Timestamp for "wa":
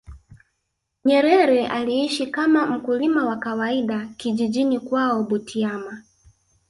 3.25-3.37